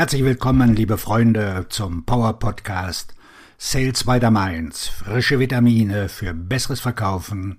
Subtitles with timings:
[0.00, 3.14] Herzlich willkommen, liebe Freunde, zum Power Podcast
[3.58, 4.88] Sales by the Mainz.
[4.88, 7.58] Frische Vitamine für besseres Verkaufen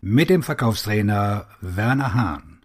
[0.00, 2.60] mit dem Verkaufstrainer Werner Hahn.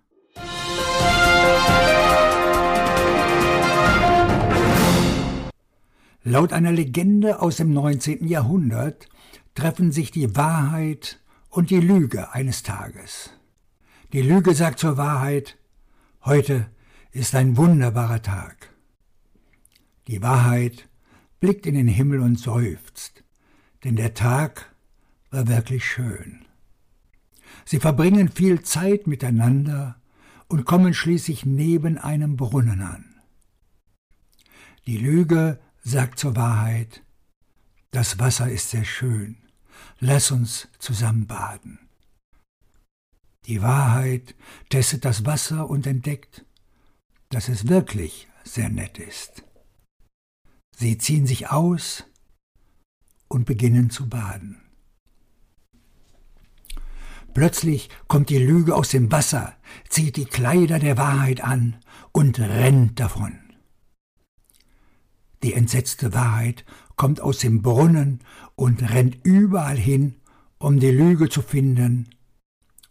[6.24, 8.28] Laut einer Legende aus dem 19.
[8.28, 9.10] Jahrhundert
[9.56, 11.20] treffen sich die Wahrheit
[11.50, 13.32] und die Lüge eines Tages.
[14.14, 15.58] Die Lüge sagt zur Wahrheit,
[16.26, 16.68] heute
[17.12, 18.75] ist ein wunderbarer Tag.
[20.08, 20.88] Die Wahrheit
[21.40, 23.24] blickt in den Himmel und seufzt,
[23.84, 24.74] denn der Tag
[25.32, 26.46] war wirklich schön.
[27.66, 30.00] Sie verbringen viel Zeit miteinander
[30.48, 33.16] und kommen schließlich neben einem Brunnen an.
[34.86, 37.04] Die Lüge sagt zur Wahrheit,
[37.92, 39.38] das Wasser ist sehr schön,
[40.00, 41.80] lass uns zusammen baden.
[43.48, 44.36] Die Wahrheit
[44.70, 46.46] testet das Wasser und entdeckt,
[47.30, 49.44] dass es wirklich sehr nett ist.
[50.76, 52.04] Sie ziehen sich aus
[53.30, 54.62] und beginnen zu baden.
[57.34, 59.56] Plötzlich kommt die Lüge aus dem Wasser,
[59.90, 61.78] zieht die Kleider der Wahrheit an
[62.12, 63.40] und rennt davon.
[65.44, 68.22] Die entsetzte Wahrheit kommt aus dem Brunnen
[68.56, 70.16] und rennt überall hin,
[70.58, 72.10] um die Lüge zu finden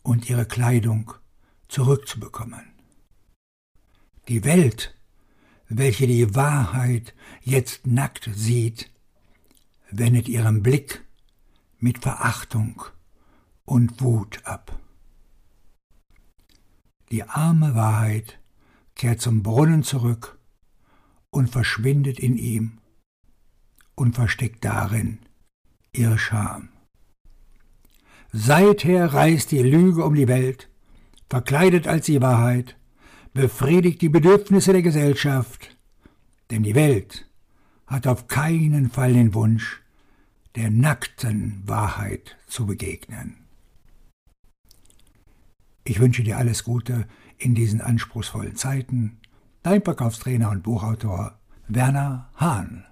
[0.02, 1.12] und ihre Kleidung
[1.68, 2.64] zurückzubekommen.
[4.28, 4.94] Die Welt
[5.68, 8.90] welche die Wahrheit jetzt nackt sieht,
[9.90, 11.04] wendet ihren Blick
[11.78, 12.82] mit Verachtung
[13.64, 14.78] und Wut ab.
[17.10, 18.38] Die arme Wahrheit
[18.94, 20.38] kehrt zum Brunnen zurück
[21.30, 22.78] und verschwindet in ihm
[23.94, 25.18] und versteckt darin
[25.92, 26.70] ihre Scham.
[28.32, 30.68] Seither reist die Lüge um die Welt,
[31.28, 32.76] verkleidet als die Wahrheit,
[33.34, 35.76] befriedigt die Bedürfnisse der Gesellschaft,
[36.50, 37.28] denn die Welt
[37.86, 39.82] hat auf keinen Fall den Wunsch,
[40.54, 43.36] der nackten Wahrheit zu begegnen.
[45.82, 49.18] Ich wünsche dir alles Gute in diesen anspruchsvollen Zeiten.
[49.62, 52.86] Dein Verkaufstrainer und Buchautor Werner Hahn.